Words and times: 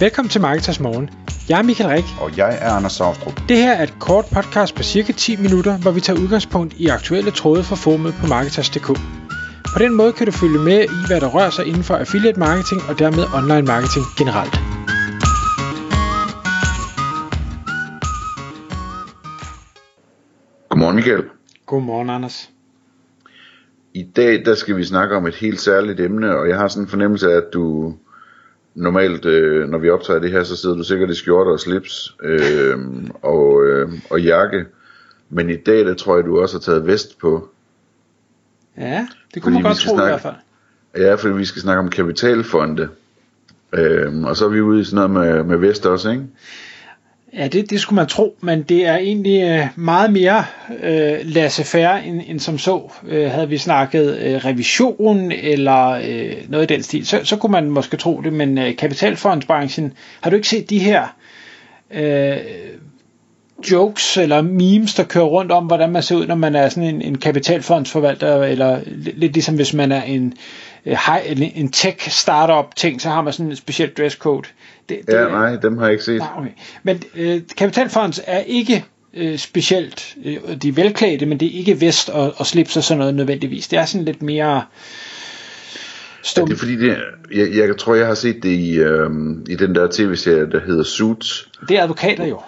Velkommen 0.00 0.30
til 0.30 0.40
Marketers 0.40 0.80
Morgen. 0.80 1.10
Jeg 1.48 1.58
er 1.58 1.62
Michael 1.62 1.90
Rik. 1.90 2.04
Og 2.20 2.36
jeg 2.36 2.58
er 2.60 2.70
Anders 2.70 2.92
Saustrup. 2.92 3.40
Det 3.48 3.56
her 3.56 3.72
er 3.72 3.82
et 3.82 3.94
kort 4.00 4.24
podcast 4.34 4.74
på 4.74 4.82
cirka 4.82 5.12
10 5.12 5.36
minutter, 5.36 5.78
hvor 5.78 5.90
vi 5.90 6.00
tager 6.00 6.20
udgangspunkt 6.20 6.74
i 6.74 6.86
aktuelle 6.86 7.30
tråde 7.30 7.62
fra 7.64 7.76
formet 7.76 8.14
på 8.20 8.26
Marketers.dk. 8.26 8.86
På 9.74 9.78
den 9.78 9.94
måde 9.94 10.12
kan 10.12 10.26
du 10.26 10.32
følge 10.32 10.58
med 10.58 10.80
i, 10.84 10.98
hvad 11.06 11.20
der 11.20 11.28
rører 11.28 11.50
sig 11.50 11.66
inden 11.66 11.82
for 11.82 11.94
affiliate 11.94 12.38
marketing 12.40 12.80
og 12.88 12.98
dermed 12.98 13.24
online 13.38 13.66
marketing 13.72 14.04
generelt. 14.18 14.54
Godmorgen 20.68 20.96
Michael. 20.96 21.24
Godmorgen 21.66 22.10
Anders. 22.10 22.50
I 23.94 24.02
dag 24.16 24.44
der 24.44 24.54
skal 24.54 24.76
vi 24.76 24.84
snakke 24.84 25.16
om 25.16 25.26
et 25.26 25.34
helt 25.34 25.60
særligt 25.60 26.00
emne, 26.00 26.36
og 26.38 26.48
jeg 26.48 26.56
har 26.56 26.68
sådan 26.68 26.82
en 26.82 26.88
fornemmelse 26.88 27.32
af, 27.32 27.36
at 27.36 27.48
du 27.52 27.94
normalt, 28.76 29.24
øh, 29.24 29.68
når 29.68 29.78
vi 29.78 29.90
optager 29.90 30.20
det 30.20 30.30
her, 30.30 30.44
så 30.44 30.56
sidder 30.56 30.76
du 30.76 30.82
sikkert 30.82 31.10
i 31.10 31.14
skjorte 31.14 31.48
og 31.48 31.60
slips 31.60 32.16
øh, 32.22 32.78
og, 33.22 33.66
øh, 33.66 33.92
og 34.10 34.22
jakke. 34.22 34.64
Men 35.30 35.50
i 35.50 35.56
dag, 35.56 35.84
der 35.84 35.94
tror 35.94 36.16
jeg, 36.16 36.24
du 36.24 36.40
også 36.40 36.56
har 36.56 36.60
taget 36.60 36.86
vest 36.86 37.18
på. 37.18 37.48
Ja, 38.78 39.06
det 39.34 39.42
kunne 39.42 39.54
man 39.54 39.62
godt 39.62 39.76
tro 39.76 39.94
snakke, 39.94 40.04
i 40.04 40.10
hvert 40.10 40.20
fald. 40.20 40.34
Ja, 40.96 41.14
fordi 41.14 41.34
vi 41.34 41.44
skal 41.44 41.62
snakke 41.62 41.80
om 41.80 41.88
kapitalfonde. 41.88 42.88
Øh, 43.72 44.22
og 44.22 44.36
så 44.36 44.44
er 44.44 44.48
vi 44.48 44.60
ude 44.60 44.80
i 44.80 44.84
sådan 44.84 45.10
noget 45.10 45.10
med, 45.10 45.44
med 45.44 45.56
vest 45.56 45.86
også, 45.86 46.10
ikke? 46.10 46.24
Ja, 47.32 47.48
det, 47.48 47.70
det 47.70 47.80
skulle 47.80 47.96
man 47.96 48.06
tro, 48.06 48.36
men 48.40 48.62
det 48.62 48.86
er 48.86 48.96
egentlig 48.96 49.42
øh, 49.42 49.66
meget 49.76 50.12
mere 50.12 50.44
øh, 50.82 51.18
laissez-faire 51.22 52.06
end, 52.06 52.22
end 52.26 52.40
som 52.40 52.58
så. 52.58 52.92
Øh, 53.08 53.30
havde 53.30 53.48
vi 53.48 53.58
snakket 53.58 54.18
øh, 54.18 54.44
revision 54.44 55.32
eller 55.32 55.88
øh, 55.90 56.32
noget 56.48 56.70
i 56.70 56.74
den 56.74 56.82
stil, 56.82 57.06
så, 57.06 57.20
så 57.24 57.36
kunne 57.36 57.52
man 57.52 57.70
måske 57.70 57.96
tro 57.96 58.20
det, 58.20 58.32
men 58.32 58.58
øh, 58.58 58.76
kapitalfondsbranchen, 58.76 59.92
har 60.20 60.30
du 60.30 60.36
ikke 60.36 60.48
set 60.48 60.70
de 60.70 60.78
her 60.78 61.16
øh, 61.90 62.36
jokes 63.72 64.16
eller 64.16 64.42
memes, 64.42 64.94
der 64.94 65.04
kører 65.04 65.24
rundt 65.24 65.52
om, 65.52 65.66
hvordan 65.66 65.92
man 65.92 66.02
ser 66.02 66.16
ud, 66.16 66.26
når 66.26 66.34
man 66.34 66.54
er 66.54 66.68
sådan 66.68 66.94
en, 66.94 67.02
en 67.02 67.18
kapitalfondsforvalter, 67.18 68.42
eller 68.42 68.80
lidt 69.16 69.32
ligesom 69.32 69.54
hvis 69.54 69.74
man 69.74 69.92
er 69.92 70.02
en, 70.02 70.34
øh, 70.86 70.96
en 71.54 71.72
tech 71.72 72.10
startup 72.10 72.76
ting, 72.76 73.00
så 73.00 73.08
har 73.08 73.22
man 73.22 73.32
sådan 73.32 73.50
en 73.50 73.56
speciel 73.56 73.90
dresscode. 73.90 74.48
Det, 74.88 75.00
det, 75.06 75.14
ja, 75.14 75.28
nej, 75.28 75.56
dem 75.56 75.78
har 75.78 75.84
jeg 75.84 75.92
ikke 75.92 76.04
set. 76.04 76.18
Nej, 76.18 76.28
okay. 76.38 76.50
Men 76.82 77.02
øh, 77.16 77.40
kapitalfonds 77.56 78.20
er 78.26 78.38
ikke 78.38 78.84
øh, 79.14 79.38
specielt, 79.38 80.16
øh, 80.24 80.56
de 80.62 80.68
er 80.68 80.72
velklædte, 80.72 81.26
men 81.26 81.40
det 81.40 81.54
er 81.54 81.58
ikke 81.58 81.80
vest 81.80 82.08
og, 82.10 82.34
og 82.36 82.46
slips 82.46 82.76
og 82.76 82.82
sådan 82.82 82.98
noget 82.98 83.14
nødvendigvis. 83.14 83.68
Det 83.68 83.78
er 83.78 83.84
sådan 83.84 84.04
lidt 84.04 84.22
mere 84.22 84.62
stum. 86.22 86.42
Ja, 86.42 86.46
det 86.46 86.54
er 86.54 86.58
fordi, 86.58 86.76
det, 86.76 86.96
jeg, 87.34 87.68
jeg 87.68 87.76
tror, 87.76 87.94
jeg 87.94 88.06
har 88.06 88.14
set 88.14 88.42
det 88.42 88.48
i, 88.48 88.78
øh, 88.78 89.10
i 89.48 89.54
den 89.54 89.74
der 89.74 89.88
tv-serie, 89.90 90.50
der 90.50 90.60
hedder 90.60 90.82
Suits. 90.82 91.50
Det 91.68 91.78
er 91.78 91.82
advokater 91.82 92.26
jo. 92.26 92.40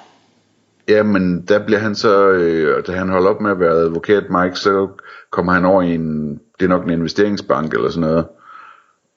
Ja, 0.88 1.02
men 1.02 1.44
der 1.48 1.66
bliver 1.66 1.78
han 1.80 1.94
så, 1.94 2.28
øh, 2.30 2.86
da 2.86 2.92
han 2.92 3.08
holder 3.08 3.30
op 3.30 3.40
med 3.40 3.50
at 3.50 3.60
være 3.60 3.72
advokat, 3.72 4.24
Mike, 4.30 4.56
så 4.56 4.88
kommer 5.30 5.52
han 5.52 5.64
over 5.64 5.82
i 5.82 5.94
en, 5.94 6.40
det 6.60 6.64
er 6.64 6.68
nok 6.68 6.84
en 6.84 6.90
investeringsbank 6.90 7.74
eller 7.74 7.90
sådan 7.90 8.08
noget. 8.08 8.24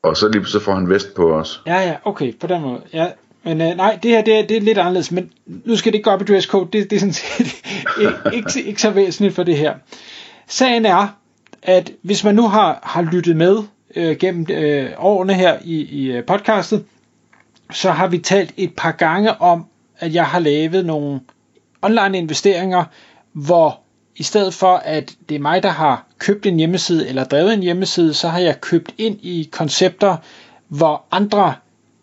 Og 0.03 0.17
så 0.17 0.27
lige 0.27 0.45
så 0.45 0.59
får 0.59 0.73
han 0.73 0.89
vest 0.89 1.13
på 1.15 1.33
os. 1.33 1.61
Ja, 1.67 1.79
ja, 1.79 1.95
okay, 2.05 2.39
på 2.39 2.47
den 2.47 2.61
måde. 2.61 2.81
Ja, 2.93 3.07
men 3.43 3.61
øh, 3.61 3.77
nej, 3.77 3.99
det 4.03 4.11
her 4.11 4.21
det 4.23 4.39
er, 4.39 4.47
det 4.47 4.57
er 4.57 4.61
lidt 4.61 4.77
anderledes, 4.77 5.11
men 5.11 5.31
nu 5.45 5.75
skal 5.75 5.91
det 5.91 5.97
ikke 5.97 6.09
gå 6.09 6.11
op 6.11 6.21
i 6.21 6.25
dress 6.25 6.47
code, 6.47 6.69
det, 6.73 6.89
det 6.89 6.95
er 6.95 6.99
sådan 6.99 7.13
set 7.13 7.61
ikke, 8.01 8.13
ikke, 8.33 8.63
ikke 8.63 8.81
så 8.81 8.89
væsentligt 8.89 9.35
for 9.35 9.43
det 9.43 9.57
her. 9.57 9.75
Sagen 10.47 10.85
er, 10.85 11.07
at 11.63 11.91
hvis 12.01 12.23
man 12.23 12.35
nu 12.35 12.47
har, 12.47 12.79
har 12.83 13.01
lyttet 13.01 13.37
med 13.37 13.57
øh, 13.95 14.17
gennem 14.17 14.45
øh, 14.49 14.89
årene 14.97 15.33
her 15.33 15.57
i, 15.63 15.75
i 15.75 16.11
øh, 16.11 16.25
podcastet, 16.25 16.85
så 17.71 17.91
har 17.91 18.07
vi 18.07 18.17
talt 18.17 18.53
et 18.57 18.73
par 18.77 18.91
gange 18.91 19.41
om, 19.41 19.65
at 19.99 20.13
jeg 20.13 20.25
har 20.25 20.39
lavet 20.39 20.85
nogle 20.85 21.21
online 21.81 22.17
investeringer, 22.17 22.83
hvor 23.33 23.79
i 24.15 24.23
stedet 24.23 24.53
for 24.53 24.75
at 24.75 25.15
det 25.29 25.35
er 25.35 25.39
mig, 25.39 25.63
der 25.63 25.69
har 25.69 26.05
købt 26.21 26.45
en 26.45 26.57
hjemmeside 26.57 27.07
eller 27.07 27.23
drevet 27.23 27.53
en 27.53 27.63
hjemmeside, 27.63 28.13
så 28.13 28.27
har 28.27 28.39
jeg 28.39 28.61
købt 28.61 28.93
ind 28.97 29.19
i 29.21 29.49
koncepter, 29.51 30.17
hvor 30.67 31.05
andre 31.11 31.55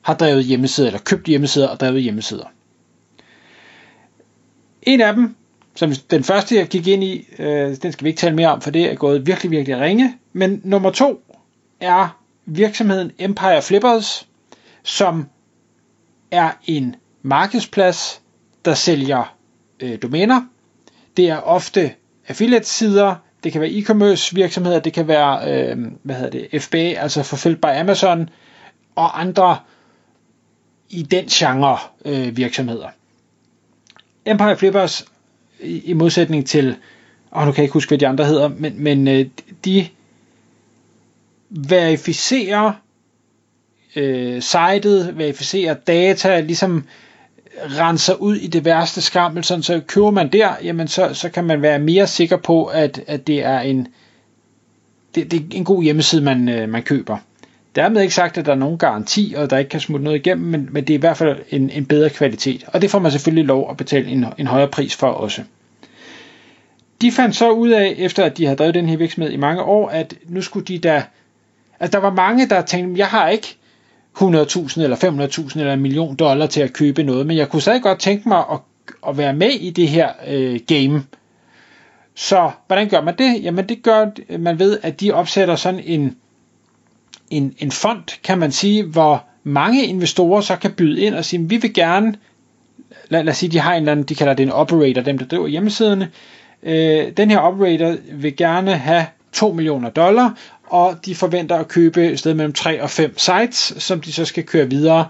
har 0.02 0.14
drevet 0.14 0.44
hjemmesider, 0.44 0.88
eller 0.88 1.00
købt 1.00 1.26
hjemmesider 1.26 1.68
og 1.68 1.80
drevet 1.80 2.02
hjemmesider. 2.02 2.44
En 4.82 5.00
af 5.00 5.14
dem, 5.14 5.34
som 5.74 5.92
den 6.10 6.24
første 6.24 6.56
jeg 6.56 6.68
gik 6.68 6.86
ind 6.86 7.04
i, 7.04 7.28
øh, 7.38 7.76
den 7.82 7.92
skal 7.92 8.04
vi 8.04 8.08
ikke 8.08 8.20
tale 8.20 8.36
mere 8.36 8.48
om, 8.48 8.60
for 8.60 8.70
det 8.70 8.90
er 8.90 8.94
gået 8.94 9.26
virkelig, 9.26 9.50
virkelig 9.50 9.80
ringe. 9.80 10.14
Men 10.32 10.60
nummer 10.64 10.90
to 10.90 11.22
er 11.80 12.20
virksomheden 12.46 13.12
Empire 13.18 13.62
Flippers, 13.62 14.28
som 14.82 15.26
er 16.30 16.50
en 16.66 16.96
markedsplads, 17.22 18.20
der 18.64 18.74
sælger 18.74 19.36
øh, 19.80 19.98
domæner. 20.02 20.42
Det 21.16 21.28
er 21.28 21.36
ofte 21.36 21.92
affiliate-sider, 22.28 23.14
det 23.44 23.52
kan 23.52 23.60
være 23.60 23.70
e-commerce 23.70 24.34
virksomheder, 24.34 24.80
det 24.80 24.92
kan 24.92 25.08
være 25.08 25.52
øh, 25.70 25.76
hvad 26.02 26.16
hedder 26.16 26.30
det, 26.30 26.62
FBA, 26.62 26.78
altså 26.78 27.22
Fulfilled 27.22 27.58
by 27.58 27.66
Amazon, 27.66 28.28
og 28.94 29.20
andre 29.20 29.58
i 30.90 31.02
den 31.02 31.26
genre 31.26 31.78
øh, 32.04 32.36
virksomheder. 32.36 32.88
Empire 34.26 34.56
Flippers, 34.56 35.04
i, 35.60 35.80
i 35.84 35.92
modsætning 35.92 36.46
til, 36.46 36.76
og 37.30 37.46
nu 37.46 37.52
kan 37.52 37.58
jeg 37.58 37.64
ikke 37.64 37.72
huske, 37.72 37.90
hvad 37.90 37.98
de 37.98 38.06
andre 38.06 38.24
hedder, 38.24 38.48
men, 38.48 38.82
men 38.82 39.08
øh, 39.08 39.26
de 39.64 39.86
verificerer 41.50 42.72
øh, 43.96 44.42
sitet, 44.42 45.18
verificerer 45.18 45.74
data, 45.74 46.40
ligesom 46.40 46.84
renser 47.78 48.14
ud 48.14 48.36
i 48.36 48.46
det 48.46 48.64
værste 48.64 49.00
skrammel, 49.00 49.44
sådan 49.44 49.62
så 49.62 49.80
køber 49.86 50.10
man 50.10 50.32
der, 50.32 50.48
jamen 50.64 50.88
så, 50.88 51.14
så 51.14 51.28
kan 51.28 51.44
man 51.44 51.62
være 51.62 51.78
mere 51.78 52.06
sikker 52.06 52.36
på, 52.36 52.64
at, 52.64 53.00
at 53.06 53.26
det 53.26 53.44
er 53.44 53.60
en 53.60 53.88
det, 55.14 55.30
det 55.30 55.40
er 55.40 55.44
en 55.50 55.64
god 55.64 55.82
hjemmeside, 55.82 56.22
man, 56.22 56.48
øh, 56.48 56.68
man 56.68 56.82
køber. 56.82 57.16
Dermed 57.74 58.02
ikke 58.02 58.14
sagt, 58.14 58.38
at 58.38 58.46
der 58.46 58.52
er 58.52 58.56
nogen 58.56 58.78
garanti, 58.78 59.34
og 59.36 59.50
der 59.50 59.58
ikke 59.58 59.68
kan 59.68 59.80
smutte 59.80 60.04
noget 60.04 60.18
igennem, 60.18 60.46
men, 60.46 60.68
men 60.72 60.84
det 60.84 60.94
er 60.94 60.98
i 60.98 61.00
hvert 61.00 61.16
fald 61.16 61.38
en, 61.50 61.70
en 61.70 61.86
bedre 61.86 62.10
kvalitet. 62.10 62.64
Og 62.66 62.82
det 62.82 62.90
får 62.90 62.98
man 62.98 63.12
selvfølgelig 63.12 63.44
lov 63.44 63.70
at 63.70 63.76
betale 63.76 64.08
en, 64.08 64.26
en 64.38 64.46
højere 64.46 64.68
pris 64.68 64.96
for 64.96 65.06
også. 65.06 65.42
De 67.00 67.12
fandt 67.12 67.36
så 67.36 67.50
ud 67.50 67.68
af, 67.68 67.94
efter 67.98 68.24
at 68.24 68.38
de 68.38 68.44
havde 68.44 68.56
drevet 68.56 68.74
den 68.74 68.88
her 68.88 68.96
virksomhed 68.96 69.32
i 69.32 69.36
mange 69.36 69.62
år, 69.62 69.88
at 69.88 70.14
nu 70.26 70.42
skulle 70.42 70.66
de 70.66 70.78
da... 70.78 71.02
Altså 71.80 71.98
der 71.98 72.06
var 72.06 72.14
mange, 72.14 72.48
der 72.48 72.62
tænkte, 72.62 72.98
jeg 72.98 73.06
har 73.06 73.28
ikke 73.28 73.57
100.000 74.20 74.82
eller 74.82 74.96
500.000 74.96 75.58
eller 75.60 75.72
en 75.72 75.80
million 75.80 76.16
dollar 76.16 76.46
til 76.46 76.60
at 76.60 76.72
købe 76.72 77.02
noget, 77.02 77.26
men 77.26 77.36
jeg 77.36 77.48
kunne 77.48 77.62
stadig 77.62 77.82
godt 77.82 77.98
tænke 77.98 78.28
mig 78.28 78.44
at, 78.52 78.58
at 79.08 79.18
være 79.18 79.32
med 79.34 79.50
i 79.50 79.70
det 79.70 79.88
her 79.88 80.08
øh, 80.28 80.60
game. 80.66 81.04
Så 82.14 82.50
hvordan 82.66 82.88
gør 82.88 83.00
man 83.00 83.14
det? 83.18 83.42
Jamen 83.42 83.68
det 83.68 83.82
gør 83.82 84.06
man 84.38 84.58
ved, 84.58 84.78
at 84.82 85.00
de 85.00 85.12
opsætter 85.12 85.56
sådan 85.56 85.80
en, 85.84 86.16
en, 87.30 87.54
en 87.58 87.70
fond, 87.70 88.22
kan 88.22 88.38
man 88.38 88.52
sige, 88.52 88.84
hvor 88.84 89.24
mange 89.44 89.86
investorer 89.86 90.40
så 90.40 90.56
kan 90.56 90.72
byde 90.72 91.00
ind 91.00 91.14
og 91.14 91.24
sige, 91.24 91.48
vi 91.48 91.56
vil 91.56 91.74
gerne, 91.74 92.14
lad, 93.08 93.24
lad 93.24 93.32
os 93.32 93.36
sige, 93.38 93.50
de 93.50 93.58
har 93.58 93.74
en 93.74 93.82
eller 93.82 93.92
anden, 93.92 94.06
de 94.06 94.14
kalder 94.14 94.34
det 94.34 94.42
en 94.42 94.52
operator, 94.52 95.02
dem 95.02 95.18
der 95.18 95.26
driver 95.26 95.46
hjemmesiderne, 95.46 96.10
øh, 96.62 97.12
den 97.16 97.30
her 97.30 97.38
operator 97.38 97.96
vil 98.12 98.36
gerne 98.36 98.74
have 98.76 99.06
2 99.32 99.52
millioner 99.52 99.90
dollar, 99.90 100.38
og 100.70 101.06
de 101.06 101.14
forventer 101.14 101.56
at 101.56 101.68
købe 101.68 102.06
et 102.06 102.18
sted 102.18 102.34
mellem 102.34 102.52
3 102.52 102.82
og 102.82 102.90
5 102.90 103.18
sites, 103.18 103.74
som 103.78 104.00
de 104.00 104.12
så 104.12 104.24
skal 104.24 104.44
køre 104.44 104.70
videre. 104.70 105.08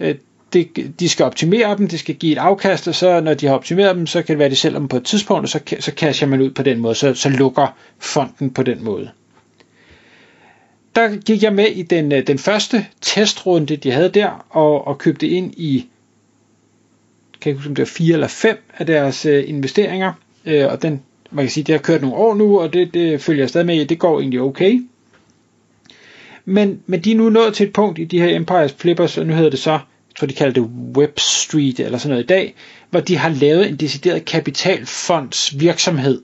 Øh, 0.00 0.14
det, 0.52 0.92
de 1.00 1.08
skal 1.08 1.26
optimere 1.26 1.76
dem, 1.76 1.88
de 1.88 1.98
skal 1.98 2.14
give 2.14 2.32
et 2.32 2.38
afkast, 2.38 2.88
og 2.88 2.94
så 2.94 3.20
når 3.20 3.34
de 3.34 3.46
har 3.46 3.54
optimeret 3.54 3.96
dem, 3.96 4.06
så 4.06 4.22
kan 4.22 4.32
det 4.32 4.38
være, 4.38 4.46
at 4.46 4.52
de 4.52 4.56
sælger 4.56 4.78
dem 4.78 4.88
på 4.88 4.96
et 4.96 5.04
tidspunkt, 5.04 5.42
og 5.42 5.48
så, 5.48 5.60
så 5.80 5.92
casher 5.96 6.28
man 6.28 6.40
ud 6.40 6.50
på 6.50 6.62
den 6.62 6.78
måde, 6.78 6.94
så, 6.94 7.14
så 7.14 7.28
lukker 7.28 7.76
fonden 7.98 8.50
på 8.50 8.62
den 8.62 8.84
måde. 8.84 9.10
Der 10.94 11.16
gik 11.16 11.42
jeg 11.42 11.52
med 11.52 11.66
i 11.66 11.82
den, 11.82 12.12
øh, 12.12 12.26
den 12.26 12.38
første 12.38 12.86
testrunde, 13.00 13.76
de 13.76 13.90
havde 13.90 14.08
der, 14.08 14.46
og, 14.50 14.86
og 14.86 14.98
købte 14.98 15.28
ind 15.28 15.54
i 15.56 15.86
kan 17.40 17.50
jeg 17.50 17.56
huske, 17.56 17.68
om 17.68 17.74
det 17.74 17.82
var 17.82 17.86
fire 17.86 18.12
eller 18.12 18.26
fem 18.26 18.56
af 18.78 18.86
deres 18.86 19.26
øh, 19.26 19.48
investeringer, 19.48 20.12
øh, 20.46 20.66
og 20.66 20.82
den, 20.82 21.02
man 21.30 21.44
kan 21.44 21.50
sige, 21.50 21.64
det 21.64 21.74
har 21.74 21.82
kørt 21.82 22.00
nogle 22.00 22.16
år 22.16 22.34
nu, 22.34 22.60
og 22.60 22.72
det, 22.72 22.94
det 22.94 23.20
følger 23.20 23.42
jeg 23.42 23.48
stadig 23.48 23.66
med 23.66 23.80
i, 23.80 23.84
det 23.84 23.98
går 23.98 24.20
egentlig 24.20 24.40
okay. 24.40 24.82
Men, 26.44 26.82
men 26.86 27.00
de 27.00 27.12
er 27.12 27.16
nu 27.16 27.28
nået 27.28 27.54
til 27.54 27.66
et 27.66 27.72
punkt 27.72 27.98
i 27.98 28.04
de 28.04 28.20
her 28.20 28.36
Empires 28.36 28.72
Flippers, 28.72 29.18
og 29.18 29.26
nu 29.26 29.34
hedder 29.34 29.50
det 29.50 29.58
så, 29.58 29.70
jeg 29.70 30.16
tror 30.18 30.26
de 30.26 30.34
kalder 30.34 30.52
det 30.52 30.70
Web 30.96 31.18
Street 31.18 31.80
eller 31.80 31.98
sådan 31.98 32.10
noget 32.10 32.24
i 32.24 32.26
dag, 32.26 32.54
hvor 32.90 33.00
de 33.00 33.16
har 33.16 33.28
lavet 33.28 33.68
en 33.68 33.76
decideret 33.76 34.24
kapitalfonds 34.24 35.60
virksomhed, 35.60 36.22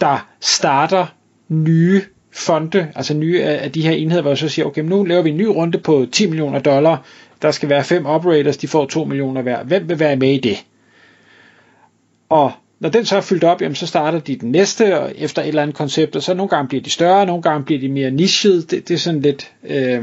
der 0.00 0.28
starter 0.40 1.06
nye 1.48 2.02
fonde, 2.32 2.92
altså 2.94 3.14
nye 3.14 3.42
af 3.42 3.72
de 3.72 3.82
her 3.82 3.92
enheder, 3.92 4.22
hvor 4.22 4.30
jeg 4.30 4.38
så 4.38 4.48
siger, 4.48 4.66
okay, 4.66 4.82
nu 4.82 5.04
laver 5.04 5.22
vi 5.22 5.30
en 5.30 5.36
ny 5.36 5.46
runde 5.46 5.78
på 5.78 6.06
10 6.12 6.26
millioner 6.26 6.58
dollar, 6.58 7.04
der 7.42 7.50
skal 7.50 7.68
være 7.68 7.84
fem 7.84 8.06
operators, 8.06 8.56
de 8.56 8.68
får 8.68 8.86
2 8.86 9.04
millioner 9.04 9.42
hver. 9.42 9.64
Hvem 9.64 9.88
vil 9.88 9.98
være 9.98 10.16
med 10.16 10.34
i 10.34 10.38
det? 10.38 10.64
Og 12.28 12.52
når 12.80 12.88
den 12.88 13.04
så 13.04 13.16
er 13.16 13.20
fyldt 13.20 13.44
op, 13.44 13.62
jamen, 13.62 13.74
så 13.74 13.86
starter 13.86 14.18
de 14.18 14.36
den 14.36 14.50
næste 14.52 15.00
og 15.00 15.12
efter 15.16 15.42
et 15.42 15.48
eller 15.48 15.62
andet 15.62 15.76
koncept, 15.76 16.16
og 16.16 16.22
så 16.22 16.34
nogle 16.34 16.48
gange 16.48 16.68
bliver 16.68 16.82
de 16.82 16.90
større, 16.90 17.26
nogle 17.26 17.42
gange 17.42 17.64
bliver 17.64 17.80
de 17.80 17.88
mere 17.88 18.10
nichet. 18.10 18.70
Det, 18.70 18.88
det 18.88 18.94
er 18.94 18.98
sådan 18.98 19.20
lidt, 19.20 19.52
øh, 19.64 20.02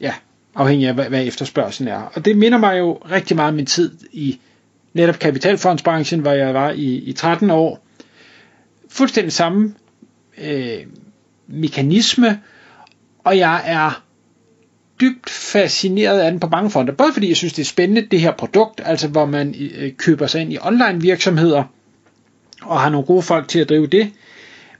ja, 0.00 0.14
afhængig 0.54 0.88
af, 0.88 0.94
hvad, 0.94 1.04
hvad 1.04 1.26
efterspørgselen 1.26 1.92
er. 1.92 2.00
Og 2.14 2.24
det 2.24 2.36
minder 2.36 2.58
mig 2.58 2.78
jo 2.78 2.94
rigtig 3.10 3.36
meget 3.36 3.48
om 3.48 3.54
min 3.54 3.66
tid 3.66 3.98
i 4.12 4.40
netop 4.94 5.18
kapitalfondsbranchen, 5.18 6.20
hvor 6.20 6.32
jeg 6.32 6.54
var 6.54 6.70
i, 6.70 6.94
i 6.94 7.12
13 7.12 7.50
år. 7.50 7.86
Fuldstændig 8.88 9.32
samme 9.32 9.74
øh, 10.38 10.78
mekanisme, 11.46 12.40
og 13.24 13.38
jeg 13.38 13.62
er 13.64 14.05
dybt 15.00 15.30
fascineret 15.30 16.20
af 16.20 16.30
den 16.30 16.40
på 16.40 16.46
mange 16.46 16.70
fronter. 16.70 16.94
Både 16.94 17.12
fordi 17.12 17.28
jeg 17.28 17.36
synes, 17.36 17.52
det 17.52 17.62
er 17.62 17.66
spændende, 17.66 18.08
det 18.10 18.20
her 18.20 18.32
produkt, 18.32 18.80
altså 18.84 19.08
hvor 19.08 19.26
man 19.26 19.54
øh, 19.58 19.92
køber 19.92 20.26
sig 20.26 20.40
ind 20.40 20.52
i 20.52 20.58
online 20.62 21.00
virksomheder, 21.00 21.64
og 22.62 22.80
har 22.80 22.90
nogle 22.90 23.06
gode 23.06 23.22
folk 23.22 23.48
til 23.48 23.58
at 23.58 23.68
drive 23.68 23.86
det, 23.86 24.12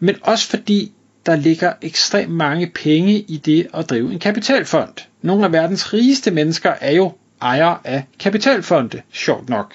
men 0.01 0.17
også 0.23 0.49
fordi 0.49 0.93
der 1.27 1.37
ligger 1.37 1.73
ekstremt 1.83 2.33
mange 2.33 2.67
penge 2.75 3.13
i 3.19 3.37
det 3.37 3.67
at 3.75 3.91
drive 3.91 4.13
en 4.13 4.19
kapitalfond. 4.19 4.93
Nogle 5.23 5.45
af 5.45 5.53
verdens 5.53 5.93
rigeste 5.95 6.31
mennesker 6.31 6.73
er 6.81 6.93
jo 6.93 7.13
ejere 7.43 7.79
af 7.85 8.05
kapitalfonde, 8.19 9.03
sjovt 9.13 9.49
nok. 9.49 9.75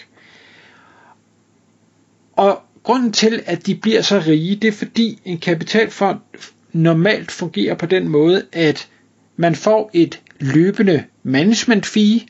Og 2.34 2.62
grunden 2.84 3.12
til, 3.12 3.44
at 3.46 3.66
de 3.66 3.76
bliver 3.76 4.02
så 4.02 4.24
rige, 4.28 4.56
det 4.56 4.68
er 4.68 4.72
fordi 4.72 5.20
en 5.26 5.38
kapitalfond 5.38 6.20
normalt 6.74 7.32
fungerer 7.32 7.76
på 7.76 7.86
den 7.86 8.08
måde, 8.08 8.44
at 8.54 8.88
man 9.36 9.56
får 9.56 9.90
et 9.94 10.22
løbende 10.42 11.04
management 11.24 11.86
fee, 11.86 12.22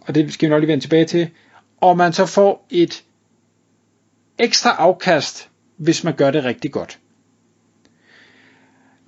og 0.00 0.14
det 0.14 0.32
skal 0.32 0.48
vi 0.48 0.50
nok 0.50 0.60
lige 0.60 0.68
vende 0.68 0.84
tilbage 0.84 1.04
til, 1.04 1.28
og 1.80 1.96
man 1.96 2.12
så 2.12 2.26
får 2.26 2.66
et 2.70 3.02
ekstra 4.38 4.70
afkast, 4.78 5.48
hvis 5.76 6.04
man 6.04 6.14
gør 6.14 6.30
det 6.30 6.44
rigtig 6.44 6.72
godt. 6.72 6.98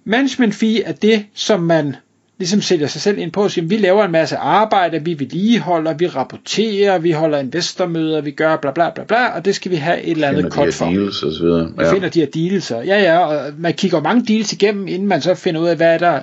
Management 0.05 0.55
fee 0.55 0.83
er 0.83 0.93
det, 0.93 1.27
som 1.35 1.61
man 1.61 1.97
ligesom 2.39 2.61
sætter 2.61 2.87
sig 2.87 3.01
selv 3.01 3.19
ind 3.19 3.33
på 3.33 3.43
og 3.43 3.51
siger, 3.51 3.67
vi 3.67 3.77
laver 3.77 4.05
en 4.05 4.13
masse 4.13 4.37
arbejde, 4.37 5.05
vi 5.05 5.19
vedligeholder, 5.19 5.95
vi 5.95 6.07
rapporterer, 6.07 6.99
vi 6.99 7.11
holder 7.11 7.39
investormøder, 7.39 8.21
vi 8.21 8.31
gør 8.31 8.57
bla 8.57 8.71
bla 8.71 8.91
bla 8.91 9.05
bla, 9.05 9.27
og 9.27 9.45
det 9.45 9.55
skal 9.55 9.71
vi 9.71 9.77
have 9.77 10.03
et 10.03 10.11
eller 10.11 10.29
andet 10.29 10.53
kort 10.53 10.75
for. 10.75 10.85
Deals 10.85 11.23
og 11.23 11.33
så 11.33 11.43
videre. 11.43 11.73
Ja. 11.79 11.93
finder 11.93 12.09
de 12.09 12.21
her 12.21 12.27
deals, 12.27 12.71
og 12.71 12.87
ja 12.87 13.03
ja, 13.03 13.19
og 13.19 13.53
man 13.59 13.75
kigger 13.75 14.01
mange 14.01 14.25
deals 14.35 14.53
igennem, 14.53 14.89
inden 14.89 15.09
man 15.09 15.21
så 15.21 15.35
finder 15.35 15.61
ud 15.61 15.69
af, 15.69 15.77
hvad 15.77 15.95
er 15.95 15.99
der, 15.99 16.21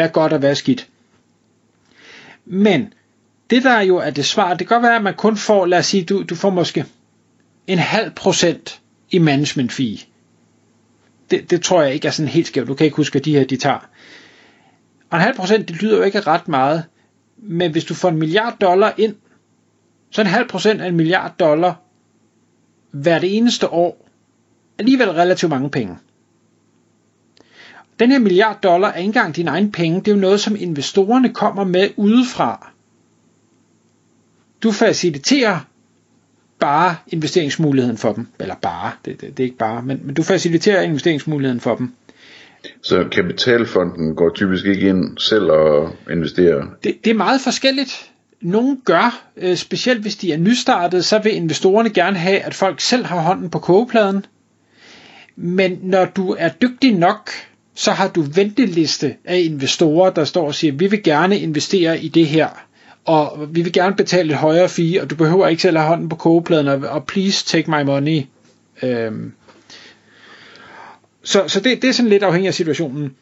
hvad 0.00 0.08
er 0.08 0.12
godt 0.12 0.32
og 0.32 0.38
hvad 0.38 0.50
er 0.50 0.54
skidt. 0.54 0.88
Men 2.44 2.94
det 3.50 3.62
der 3.62 3.80
jo 3.80 3.96
er 3.96 4.10
det 4.10 4.24
svar, 4.24 4.54
det 4.54 4.68
kan 4.68 4.74
godt 4.74 4.82
være, 4.82 4.96
at 4.96 5.02
man 5.02 5.14
kun 5.14 5.36
får, 5.36 5.66
lad 5.66 5.78
os 5.78 5.86
sige, 5.86 6.04
du, 6.04 6.22
du 6.22 6.34
får 6.34 6.50
måske 6.50 6.84
en 7.66 7.78
halv 7.78 8.10
procent 8.10 8.80
i 9.10 9.18
management 9.18 9.72
fee. 9.72 9.98
Det, 11.30 11.50
det 11.50 11.62
tror 11.62 11.82
jeg 11.82 11.94
ikke 11.94 12.08
er 12.08 12.12
sådan 12.12 12.28
helt 12.28 12.46
skævt. 12.46 12.68
Du 12.68 12.74
kan 12.74 12.84
ikke 12.84 12.96
huske, 12.96 13.14
hvad 13.14 13.22
de 13.22 13.38
her 13.38 13.44
de 13.44 13.56
tager. 13.56 13.88
Og 15.10 15.18
en 15.18 15.22
halv 15.22 15.36
procent, 15.36 15.68
det 15.68 15.82
lyder 15.82 15.96
jo 15.96 16.02
ikke 16.02 16.20
ret 16.20 16.48
meget. 16.48 16.84
Men 17.36 17.72
hvis 17.72 17.84
du 17.84 17.94
får 17.94 18.08
en 18.08 18.18
milliard 18.18 18.56
dollar 18.60 18.94
ind, 18.98 19.14
så 20.10 20.20
en 20.20 20.26
halv 20.26 20.48
procent 20.48 20.80
af 20.80 20.88
en 20.88 20.96
milliard 20.96 21.34
dollar 21.40 21.74
hvert 22.90 23.24
eneste 23.24 23.68
år, 23.68 24.08
alligevel 24.78 25.10
relativt 25.10 25.50
mange 25.50 25.70
penge. 25.70 25.96
Den 28.00 28.10
her 28.10 28.18
milliard 28.18 28.58
dollar 28.62 28.88
er 28.88 28.96
ikke 28.96 29.06
engang 29.06 29.36
din 29.36 29.48
egen 29.48 29.72
penge, 29.72 30.00
det 30.00 30.08
er 30.08 30.14
jo 30.14 30.20
noget, 30.20 30.40
som 30.40 30.56
investorerne 30.58 31.34
kommer 31.34 31.64
med 31.64 31.88
udefra. 31.96 32.70
Du 34.62 34.72
faciliterer 34.72 35.58
bare 36.58 36.96
investeringsmuligheden 37.08 37.96
for 37.96 38.12
dem. 38.12 38.26
Eller 38.40 38.54
bare, 38.54 38.92
det, 39.04 39.20
det, 39.20 39.36
det 39.36 39.40
er 39.40 39.44
ikke 39.44 39.56
bare, 39.56 39.82
men, 39.82 40.00
men 40.04 40.14
du 40.14 40.22
faciliterer 40.22 40.82
investeringsmuligheden 40.82 41.60
for 41.60 41.74
dem. 41.74 41.92
Så 42.82 43.08
kapitalfonden 43.12 44.14
går 44.14 44.30
typisk 44.34 44.64
ikke 44.66 44.88
ind 44.88 45.18
selv 45.18 45.50
og 45.50 45.90
investerer? 46.10 46.66
Det, 46.84 47.04
det 47.04 47.10
er 47.10 47.14
meget 47.14 47.40
forskelligt. 47.40 48.10
Nogle 48.40 48.76
gør, 48.84 49.22
øh, 49.36 49.56
specielt 49.56 50.00
hvis 50.00 50.16
de 50.16 50.32
er 50.32 50.38
nystartet, 50.38 51.04
så 51.04 51.18
vil 51.18 51.34
investorerne 51.34 51.90
gerne 51.90 52.16
have, 52.18 52.40
at 52.40 52.54
folk 52.54 52.80
selv 52.80 53.04
har 53.04 53.20
hånden 53.20 53.50
på 53.50 53.58
kogepladen. 53.58 54.26
Men 55.36 55.78
når 55.82 56.04
du 56.04 56.36
er 56.38 56.48
dygtig 56.48 56.94
nok, 56.94 57.30
så 57.80 57.92
har 57.92 58.08
du 58.08 58.22
venteliste 58.22 59.16
af 59.24 59.38
investorer, 59.38 60.10
der 60.10 60.24
står 60.24 60.46
og 60.46 60.54
siger, 60.54 60.72
vi 60.72 60.86
vil 60.86 61.02
gerne 61.02 61.38
investere 61.38 62.00
i 62.00 62.08
det 62.08 62.26
her 62.26 62.48
og 63.04 63.48
vi 63.54 63.62
vil 63.62 63.72
gerne 63.72 63.96
betale 63.96 64.30
et 64.32 64.36
højere 64.38 64.68
fee, 64.68 65.02
og 65.02 65.10
du 65.10 65.16
behøver 65.16 65.48
ikke 65.48 65.62
selv 65.62 65.76
have 65.76 65.88
hånden 65.88 66.08
på 66.08 66.16
kogepladen, 66.16 66.68
og, 66.68 66.78
og 66.88 67.06
please 67.06 67.46
take 67.46 67.70
my 67.70 67.82
money. 67.82 68.22
Øhm. 68.82 69.32
Så, 71.22 71.48
så 71.48 71.60
det, 71.60 71.82
det 71.82 71.88
er 71.88 71.92
sådan 71.92 72.08
lidt 72.08 72.22
afhængig 72.22 72.48
af 72.48 72.54
situationen. 72.54 73.14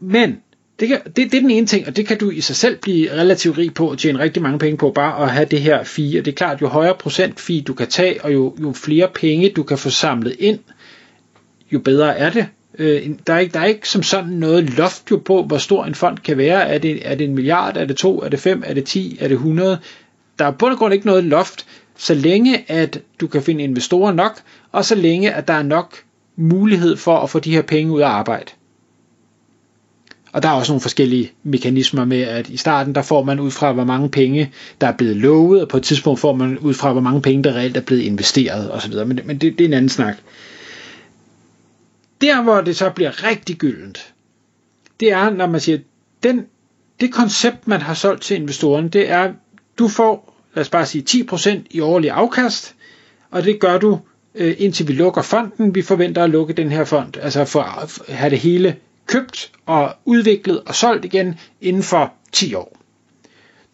Men 0.00 0.36
det, 0.80 0.88
kan, 0.88 1.00
det, 1.04 1.16
det 1.16 1.34
er 1.34 1.40
den 1.40 1.50
ene 1.50 1.66
ting, 1.66 1.86
og 1.86 1.96
det 1.96 2.06
kan 2.06 2.18
du 2.18 2.30
i 2.30 2.40
sig 2.40 2.56
selv 2.56 2.78
blive 2.78 3.12
relativt 3.12 3.58
rig 3.58 3.74
på 3.74 3.90
og 3.90 3.98
tjene 3.98 4.18
rigtig 4.18 4.42
mange 4.42 4.58
penge 4.58 4.76
på, 4.76 4.90
bare 4.90 5.22
at 5.22 5.30
have 5.30 5.46
det 5.50 5.60
her 5.60 5.84
fee. 5.84 6.18
Og 6.18 6.24
det 6.24 6.32
er 6.32 6.36
klart, 6.36 6.60
jo 6.62 6.68
højere 6.68 6.94
procent 6.94 7.40
fee 7.40 7.60
du 7.60 7.74
kan 7.74 7.86
tage, 7.86 8.24
og 8.24 8.32
jo, 8.32 8.56
jo 8.60 8.72
flere 8.72 9.08
penge 9.14 9.50
du 9.56 9.62
kan 9.62 9.78
få 9.78 9.90
samlet 9.90 10.36
ind, 10.38 10.58
jo 11.72 11.78
bedre 11.78 12.16
er 12.18 12.30
det. 12.30 12.46
Øh, 12.78 13.10
der, 13.26 13.34
er 13.34 13.38
ikke, 13.38 13.52
der 13.52 13.60
er 13.60 13.64
ikke 13.64 13.88
som 13.88 14.02
sådan 14.02 14.32
noget 14.32 14.70
loft 14.76 15.10
jo 15.10 15.16
på, 15.16 15.42
hvor 15.42 15.58
stor 15.58 15.84
en 15.84 15.94
fond 15.94 16.18
kan 16.18 16.36
være. 16.36 16.68
Er 16.68 16.78
det, 16.78 17.10
er 17.10 17.14
det 17.14 17.24
en 17.24 17.34
milliard? 17.34 17.76
Er 17.76 17.84
det 17.84 17.96
to? 17.96 18.22
Er 18.22 18.28
det 18.28 18.40
fem? 18.40 18.62
Er 18.66 18.74
det 18.74 18.84
ti? 18.84 19.18
Er 19.20 19.28
det 19.28 19.34
100? 19.34 19.78
Der 20.38 20.44
er 20.44 20.50
på 20.50 20.66
grund 20.78 20.94
ikke 20.94 21.06
noget 21.06 21.24
loft, 21.24 21.66
så 21.96 22.14
længe 22.14 22.70
at 22.70 23.00
du 23.20 23.26
kan 23.26 23.42
finde 23.42 23.64
investorer 23.64 24.12
nok, 24.12 24.40
og 24.72 24.84
så 24.84 24.94
længe 24.94 25.32
at 25.32 25.48
der 25.48 25.54
er 25.54 25.62
nok 25.62 25.96
mulighed 26.36 26.96
for 26.96 27.18
at 27.18 27.30
få 27.30 27.38
de 27.38 27.50
her 27.50 27.62
penge 27.62 27.92
ud 27.92 28.00
af 28.00 28.08
arbejde. 28.08 28.52
Og 30.32 30.42
der 30.42 30.48
er 30.48 30.52
også 30.52 30.72
nogle 30.72 30.80
forskellige 30.80 31.32
mekanismer 31.42 32.04
med, 32.04 32.20
at 32.20 32.48
i 32.48 32.56
starten 32.56 32.94
der 32.94 33.02
får 33.02 33.24
man 33.24 33.40
ud 33.40 33.50
fra, 33.50 33.72
hvor 33.72 33.84
mange 33.84 34.08
penge, 34.08 34.52
der 34.80 34.86
er 34.86 34.92
blevet 34.92 35.16
lovet, 35.16 35.62
og 35.62 35.68
på 35.68 35.76
et 35.76 35.82
tidspunkt 35.82 36.20
får 36.20 36.34
man 36.34 36.58
ud 36.58 36.74
fra, 36.74 36.92
hvor 36.92 37.00
mange 37.00 37.22
penge, 37.22 37.44
der 37.44 37.52
reelt 37.52 37.76
er 37.76 37.80
blevet 37.80 38.02
investeret 38.02 38.72
osv. 38.72 38.94
Men, 38.94 39.20
men 39.24 39.38
det, 39.38 39.58
det 39.58 39.60
er 39.64 39.68
en 39.68 39.74
anden 39.74 39.88
snak. 39.88 40.16
Der, 42.26 42.42
hvor 42.42 42.60
det 42.60 42.76
så 42.76 42.90
bliver 42.90 43.24
rigtig 43.24 43.56
gyldent, 43.56 44.14
det 45.00 45.12
er, 45.12 45.30
når 45.30 45.46
man 45.46 45.60
siger, 45.60 45.78
den, 46.22 46.46
det 47.00 47.12
koncept, 47.12 47.68
man 47.68 47.80
har 47.80 47.94
solgt 47.94 48.22
til 48.22 48.36
investoren, 48.36 48.88
det 48.88 49.10
er, 49.10 49.32
du 49.78 49.88
får, 49.88 50.42
lad 50.54 50.60
os 50.60 50.70
bare 50.70 50.86
sige, 50.86 51.26
10% 51.32 51.50
i 51.70 51.80
årlig 51.80 52.10
afkast, 52.10 52.74
og 53.30 53.44
det 53.44 53.60
gør 53.60 53.78
du, 53.78 53.98
øh, 54.34 54.54
indtil 54.58 54.88
vi 54.88 54.92
lukker 54.92 55.22
fonden. 55.22 55.74
Vi 55.74 55.82
forventer 55.82 56.24
at 56.24 56.30
lukke 56.30 56.52
den 56.52 56.72
her 56.72 56.84
fond, 56.84 57.16
altså 57.16 57.44
for 57.44 57.62
at 57.62 58.14
have 58.16 58.30
det 58.30 58.38
hele 58.38 58.76
købt 59.06 59.52
og 59.66 59.94
udviklet 60.04 60.60
og 60.66 60.74
solgt 60.74 61.04
igen 61.04 61.38
inden 61.60 61.82
for 61.82 62.12
10 62.32 62.54
år. 62.54 62.76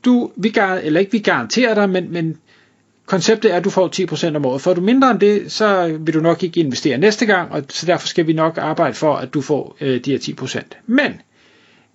Du, 0.05 0.31
vi, 0.37 0.55
eller 0.82 1.01
ikke 1.01 1.13
vi 1.13 1.19
garanterer 1.19 1.75
dig, 1.75 1.91
men, 1.91 2.13
men 2.13 2.39
konceptet 3.13 3.53
er, 3.53 3.57
at 3.57 3.65
du 3.65 3.71
får 3.71 4.33
10% 4.33 4.37
om 4.37 4.47
året. 4.47 4.61
Får 4.61 4.75
du 4.75 4.81
mindre 4.81 5.11
end 5.11 5.21
det, 5.21 5.53
så 5.53 5.99
vil 6.01 6.15
du 6.15 6.21
nok 6.21 6.43
ikke 6.43 6.61
investere 6.61 6.99
næste 6.99 7.27
gang, 7.27 7.53
og 7.53 7.65
så 7.69 7.87
derfor 7.87 8.07
skal 8.07 8.27
vi 8.27 8.33
nok 8.33 8.59
arbejde 8.59 8.95
for, 8.95 9.15
at 9.17 9.35
du 9.35 9.41
får 9.41 9.77
øh, 9.81 10.05
de 10.05 10.11
her 10.11 10.19
10%. 10.19 10.61
Men 10.87 11.21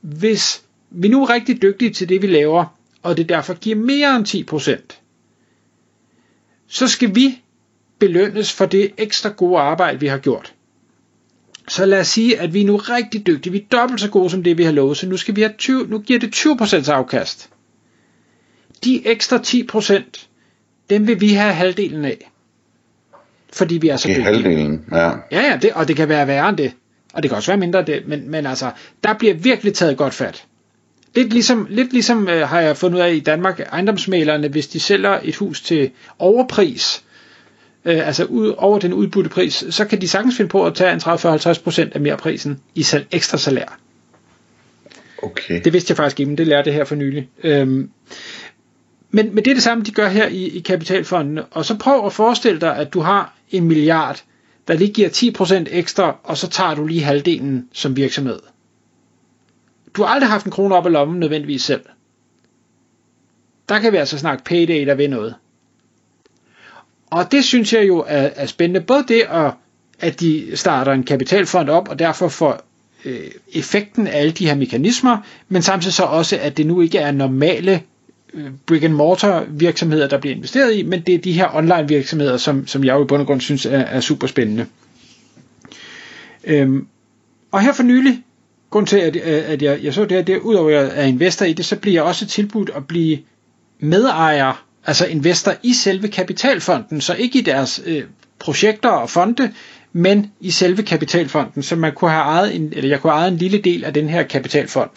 hvis 0.02 0.62
vi 0.90 1.08
nu 1.08 1.24
er 1.24 1.30
rigtig 1.30 1.62
dygtige 1.62 1.94
til 1.94 2.10
det, 2.10 2.22
vi 2.22 2.28
laver, 2.28 2.66
og 3.04 3.18
det 3.18 3.30
derfor 3.30 3.54
giver 3.54 3.76
mere 3.76 4.16
end 4.16 4.26
10%, 4.52 4.98
så 6.68 6.88
skal 6.88 7.16
vi 7.16 7.42
belønnes 8.00 8.54
for 8.54 8.66
det 8.66 8.92
ekstra 8.98 9.30
gode 9.30 9.60
arbejde, 9.60 10.00
vi 10.00 10.08
har 10.08 10.18
gjort. 10.18 10.54
Så 11.68 11.86
lad 11.86 12.00
os 12.00 12.08
sige, 12.08 12.40
at 12.40 12.54
vi 12.54 12.62
er 12.62 12.66
nu 12.66 12.76
rigtig 12.76 13.28
dygtige. 13.28 13.52
Vi 13.54 13.60
er 13.60 13.78
dobbelt 13.78 14.02
så 14.02 14.10
gode 14.10 14.30
som 14.30 14.44
det, 14.44 14.58
vi 14.58 14.64
har 14.64 14.72
lovet, 14.72 14.98
så 14.98 15.08
nu, 15.08 15.18
skal 15.18 15.36
vi 15.36 15.42
have 15.42 15.54
20, 15.58 15.88
nu 15.88 16.00
giver 16.00 16.20
det 16.20 16.36
20% 16.36 16.92
afkast. 16.92 17.50
De 18.84 19.08
ekstra 19.08 19.38
10%, 19.38 20.28
dem 20.90 21.08
vil 21.08 21.22
vi 21.22 21.34
have 21.34 21.54
halvdelen 21.54 22.06
af. 22.06 22.32
Fordi 23.54 23.78
vi 23.78 23.88
er 23.88 23.98
så 23.98 24.08
dygtige. 24.08 24.24
halvdelen, 24.24 24.86
ja. 24.92 25.08
Ja, 25.08 25.12
ja, 25.32 25.58
det, 25.62 25.72
og 25.74 25.88
det 25.88 25.96
kan 25.96 26.10
være 26.10 26.28
værre 26.28 26.50
end 26.50 26.58
det. 26.58 26.72
Og 27.14 27.24
det 27.24 27.30
kan 27.32 27.36
også 27.36 27.52
være 27.52 27.58
mindre 27.58 27.82
det, 27.86 28.08
men, 28.08 28.32
men 28.32 28.46
altså, 28.46 28.72
der 29.04 29.14
bliver 29.14 29.34
virkelig 29.34 29.74
taget 29.74 29.98
godt 29.98 30.14
fat. 30.14 30.44
Lidt 31.16 31.34
ligesom, 31.34 31.68
lidt 31.70 31.94
ligesom 31.94 32.30
øh, 32.30 32.48
har 32.48 32.62
jeg 32.62 32.78
fundet 32.78 32.98
ud 32.98 33.04
af 33.04 33.14
i 33.14 33.20
Danmark, 33.20 33.60
ejendomsmalerne, 33.60 34.48
hvis 34.48 34.68
de 34.68 34.80
sælger 34.80 35.20
et 35.24 35.36
hus 35.36 35.62
til 35.62 35.92
overpris, 36.20 37.04
øh, 37.86 38.08
altså 38.08 38.24
ud, 38.24 38.54
over 38.58 38.80
den 38.80 38.94
udbudte 38.94 39.30
pris, 39.30 39.64
så 39.70 39.86
kan 39.86 40.02
de 40.02 40.08
sagtens 40.08 40.38
finde 40.38 40.50
på 40.50 40.66
at 40.66 40.76
tage 40.76 40.94
en 40.94 41.00
30-50% 41.00 41.90
af 41.94 42.02
mere 42.02 42.18
prisen 42.18 42.60
i 42.76 42.84
sal, 42.84 43.06
ekstra 43.12 43.38
salær. 43.38 43.80
Okay. 45.24 45.62
Det 45.64 45.74
vidste 45.74 45.92
jeg 45.92 45.98
faktisk 45.98 46.20
ikke, 46.20 46.30
men 46.30 46.38
det 46.38 46.48
lærte 46.48 46.70
jeg 46.70 46.76
her 46.76 46.86
for 46.86 46.96
nylig. 46.96 47.30
Øhm, 47.44 47.90
men, 49.12 49.36
men 49.36 49.46
det 49.46 49.52
er 49.52 49.56
det 49.56 49.64
samme, 49.64 49.84
de 49.84 49.92
gør 49.92 50.08
her 50.08 50.28
i, 50.28 50.48
i 50.48 50.60
kapitalfondene. 50.60 51.46
Og 51.46 51.66
så 51.66 51.78
prøv 51.78 52.06
at 52.06 52.14
forestille 52.14 52.62
dig, 52.62 52.76
at 52.76 52.94
du 52.94 53.00
har 53.00 53.34
en 53.52 53.64
milliard, 53.64 54.24
der 54.68 54.74
lige 54.74 54.94
giver 54.94 55.10
10% 55.10 55.76
ekstra, 55.76 56.16
og 56.24 56.38
så 56.38 56.50
tager 56.50 56.76
du 56.76 56.86
lige 56.88 57.04
halvdelen 57.04 57.70
som 57.74 57.96
virksomhed. 57.96 58.40
Du 59.96 60.04
har 60.04 60.10
aldrig 60.10 60.30
haft 60.30 60.46
en 60.46 60.52
krone 60.52 60.76
op 60.76 60.86
i 60.86 60.90
lommen 60.90 61.20
nødvendigvis 61.20 61.64
selv. 61.64 61.82
Der 63.70 63.80
kan 63.80 63.92
vi 63.92 63.98
altså 63.98 64.18
snakke 64.18 64.44
payday, 64.44 64.86
der 64.86 64.96
ved 64.96 65.08
noget. 65.08 65.36
Og 67.12 67.32
det 67.32 67.44
synes 67.44 67.74
jeg 67.74 67.88
jo 67.88 68.00
er, 68.08 68.30
er 68.36 68.46
spændende. 68.46 68.82
Både 68.82 69.04
det, 69.08 69.22
at, 69.30 69.54
at 70.00 70.20
de 70.20 70.52
starter 70.58 70.92
en 70.92 71.04
kapitalfond 71.04 71.70
op, 71.70 71.88
og 71.88 72.00
derfor 72.00 72.28
får 72.28 72.62
øh, 73.06 73.32
effekten 73.54 74.08
af 74.08 74.20
alle 74.20 74.32
de 74.32 74.48
her 74.48 74.56
mekanismer, 74.56 75.18
men 75.50 75.62
samtidig 75.62 75.94
så 75.94 76.04
også, 76.04 76.38
at 76.42 76.58
det 76.58 76.66
nu 76.66 76.82
ikke 76.82 76.98
er 76.98 77.12
normale 77.12 77.82
Øh, 78.38 78.52
brick 78.66 78.84
and 78.84 78.94
mortar 78.94 79.46
virksomheder, 79.50 80.08
der 80.08 80.18
bliver 80.18 80.36
investeret 80.36 80.76
i, 80.76 80.84
men 80.84 81.02
det 81.02 81.16
er 81.16 81.20
de 81.20 81.32
her 81.32 81.56
online 81.56 81.88
virksomheder, 81.88 82.38
som, 82.38 82.68
som 82.68 82.84
jeg 82.84 82.94
jo 82.94 83.04
i 83.04 83.08
bund 83.08 83.22
og 83.22 83.28
grund 83.28 83.42
synes 83.42 83.66
er, 83.66 83.70
er 83.80 84.00
super 84.00 84.28
spændende. 84.28 84.66
Øhm, 86.44 86.88
og 87.52 87.62
her 87.62 87.74
for 87.74 87.84
nylig, 87.84 88.24
grund 88.70 88.88
til, 88.88 88.98
at, 88.98 89.16
øh, 89.16 89.22
at 89.52 89.62
jeg, 89.62 89.80
jeg 89.84 89.94
så 89.94 90.02
det 90.02 90.12
her, 90.12 90.22
det 90.22 90.36
er, 90.36 90.40
udover 90.40 90.70
at 90.70 90.76
jeg 90.76 90.92
er 90.96 91.04
investor 91.06 91.46
i 91.46 91.54
det, 91.54 91.66
så 91.66 91.76
bliver 91.76 91.94
jeg 91.94 92.04
også 92.04 92.26
tilbudt 92.28 92.72
at 92.76 92.88
blive 92.88 93.18
medejer, 93.80 94.66
altså 94.86 95.06
investor 95.06 95.54
i 95.64 95.74
selve 95.74 96.08
kapitalfonden, 96.08 97.02
så 97.02 97.14
ikke 97.16 97.40
i 97.40 97.42
deres 97.42 97.82
øh, 97.86 98.04
projekter 98.40 98.90
og 98.90 99.10
fonde, 99.10 99.52
men 99.94 100.32
i 100.40 100.52
selve 100.52 100.84
kapitalfonden, 100.84 101.64
så 101.64 101.76
man 101.76 101.94
kunne 101.94 102.12
have 102.12 102.24
ejet 102.24 102.56
en, 102.56 102.74
eller 102.76 102.90
jeg 102.90 103.02
kunne 103.02 103.12
have 103.12 103.20
ejet 103.20 103.32
en 103.32 103.38
lille 103.38 103.58
del 103.58 103.84
af 103.84 103.94
den 103.94 104.10
her 104.10 104.24
kapitalfond. 104.24 104.90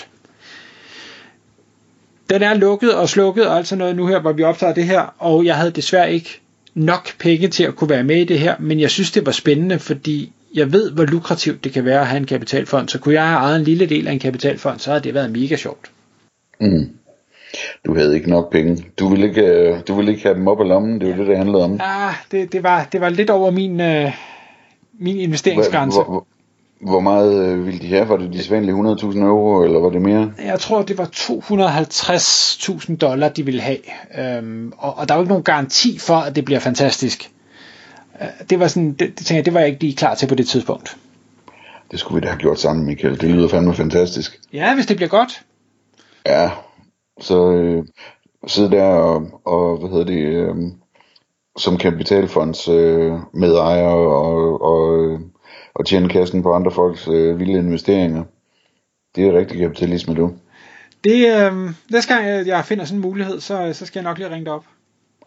Den 2.31 2.43
er 2.43 2.55
lukket 2.55 2.95
og 2.95 3.09
slukket 3.09 3.47
og 3.47 3.57
alt 3.57 3.69
sådan 3.69 3.79
noget 3.79 3.97
nu 3.97 4.07
her, 4.07 4.21
hvor 4.21 4.33
vi 4.33 4.43
optager 4.43 4.75
det 4.75 4.85
her, 4.85 5.15
og 5.19 5.45
jeg 5.45 5.57
havde 5.57 5.71
desværre 5.71 6.13
ikke 6.13 6.41
nok 6.75 7.19
penge 7.19 7.49
til 7.49 7.65
at 7.65 7.77
kunne 7.77 7.91
være 7.91 8.05
med 8.05 8.17
i 8.17 8.25
det 8.25 8.39
her, 8.39 8.55
men 8.59 8.81
jeg 8.81 8.91
synes, 8.91 9.11
det 9.11 9.27
var 9.27 9.33
spændende, 9.33 9.79
fordi 9.79 10.33
jeg 10.55 10.73
ved, 10.73 10.91
hvor 10.91 11.05
lukrativt 11.05 11.65
det 11.65 11.73
kan 11.73 11.85
være 11.85 12.01
at 12.01 12.07
have 12.07 12.17
en 12.17 12.27
kapitalfond, 12.27 12.89
så 12.89 12.99
kunne 12.99 13.15
jeg 13.15 13.29
have 13.29 13.39
ejet 13.39 13.57
en 13.57 13.65
lille 13.65 13.87
del 13.87 14.09
af 14.09 14.13
en 14.13 14.19
kapitalfond, 14.19 14.79
så 14.79 14.91
havde 14.91 15.03
det 15.03 15.15
været 15.15 15.31
mega 15.31 15.57
sjovt. 15.57 15.91
Mm. 16.61 16.91
Du 17.87 17.95
havde 17.97 18.15
ikke 18.15 18.31
nok 18.31 18.53
penge. 18.53 18.85
Du 18.99 19.09
ville 19.09 19.29
ikke, 19.29 19.43
øh, 19.43 19.79
du 19.89 19.95
ville 19.95 20.11
ikke 20.11 20.23
have 20.23 20.35
dem 20.35 20.49
op 20.49 20.61
af 20.61 20.69
lommen, 20.69 21.01
det 21.01 21.09
var 21.09 21.17
det, 21.17 21.27
det 21.27 21.37
handlede 21.37 21.65
om. 21.65 21.73
Ja, 21.73 22.11
det, 22.31 22.53
det, 22.53 22.63
var, 22.63 22.89
det 22.93 23.01
var 23.01 23.09
lidt 23.09 23.31
over 23.31 23.51
min, 23.51 23.81
øh, 23.81 24.13
min 24.99 25.17
investeringsgrænse. 25.17 25.97
Hvor, 25.97 26.05
hvor, 26.05 26.27
hvor 26.81 27.01
meget 27.01 27.47
øh, 27.47 27.67
ville 27.67 27.81
de 27.81 27.89
have? 27.89 28.09
Var 28.09 28.17
det 28.17 28.33
de 28.33 28.43
sædvanlige 28.43 28.75
100.000 28.75 29.19
euro, 29.19 29.65
eller 29.65 29.81
var 29.81 29.91
det 29.91 30.03
mere? 30.03 30.33
Jeg 30.45 30.61
tror, 30.61 30.83
det 30.83 30.99
var 30.99 31.05
250.000 31.05 32.97
dollar, 32.97 33.29
de 33.29 33.45
ville 33.45 33.61
have. 33.61 33.79
Øhm, 34.19 34.73
og, 34.79 34.99
og 34.99 35.09
der 35.09 35.15
er 35.15 35.19
jo 35.19 35.23
ikke 35.23 35.29
nogen 35.29 35.45
garanti 35.45 35.99
for, 35.99 36.17
at 36.17 36.37
det 36.37 36.45
bliver 36.45 36.61
fantastisk. 36.61 37.31
Øh, 38.21 38.27
det 38.51 38.61
var 38.61 38.69
sådan, 38.69 38.93
det, 38.93 39.19
det, 39.19 39.27
tænker 39.27 39.39
jeg, 39.39 39.45
det 39.45 39.55
var 39.55 39.61
jeg 39.61 39.69
ikke 39.69 39.81
lige 39.81 39.97
klar 39.97 40.15
til 40.15 40.27
på 40.27 40.35
det 40.35 40.49
tidspunkt. 40.49 40.97
Det 41.91 42.01
skulle 42.01 42.21
vi 42.21 42.25
da 42.27 42.31
have 42.31 42.41
gjort 42.41 42.61
sammen, 42.61 42.87
Michael. 42.87 43.21
Det 43.21 43.31
lyder 43.31 43.49
fandme 43.49 43.75
fantastisk. 43.75 44.41
Ja, 44.53 44.75
hvis 44.75 44.87
det 44.87 44.97
bliver 44.97 45.09
godt. 45.09 45.43
Ja, 46.27 46.51
så 47.21 47.53
øh, 47.53 47.85
sidde 48.47 48.71
der 48.71 48.85
og, 48.85 49.27
og 49.45 49.77
hvad 49.79 49.91
hedder 49.91 50.05
det, 50.05 50.23
øh, 50.23 50.55
som 51.59 51.77
kapitalfonds 51.77 52.69
øh, 52.69 53.13
medejer 53.35 53.89
og, 53.89 54.63
og, 54.63 55.19
og 55.75 55.87
tjene 55.87 56.09
kassen 56.09 56.43
på 56.43 56.55
andre 56.55 56.71
folks 56.71 57.09
øh, 57.09 57.39
vilde 57.39 57.53
investeringer. 57.53 58.25
Det 59.17 59.27
er 59.27 59.39
rigtig 59.39 59.61
kapitalisme, 59.61 60.15
du. 60.15 60.33
Det, 61.05 61.37
øh, 61.37 61.71
næste 61.91 62.15
gang 62.15 62.47
jeg 62.47 62.65
finder 62.65 62.85
sådan 62.85 62.99
en 62.99 63.03
mulighed, 63.03 63.41
så, 63.41 63.73
så 63.73 63.87
skal 63.87 64.01
jeg 64.01 64.05
nok 64.05 64.19
lige 64.19 64.31
ringe 64.31 64.45
dig 64.45 64.53
op. 64.53 64.65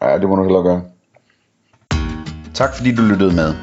Ja, 0.02 0.18
det 0.18 0.28
må 0.28 0.36
du 0.36 0.42
hellere 0.42 0.62
gøre. 0.62 0.82
Tak 2.54 2.76
fordi 2.76 2.94
du 2.94 3.02
lyttede 3.02 3.34
med. 3.34 3.54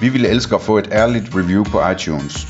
Vi 0.00 0.08
ville 0.08 0.28
elske 0.28 0.54
at 0.54 0.60
få 0.60 0.78
et 0.78 0.88
ærligt 0.92 1.34
review 1.34 1.64
på 1.64 1.90
iTunes. 1.90 2.46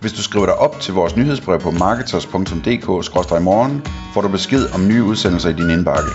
Hvis 0.00 0.12
du 0.12 0.22
skriver 0.22 0.46
dig 0.46 0.54
op 0.54 0.80
til 0.80 0.94
vores 0.94 1.16
nyhedsbrev 1.16 1.60
på 1.60 1.70
marketers.dk-morgen, 1.70 3.82
får 4.14 4.20
du 4.20 4.28
besked 4.28 4.74
om 4.74 4.88
nye 4.88 5.02
udsendelser 5.02 5.50
i 5.50 5.52
din 5.52 5.70
indbakke. 5.70 6.10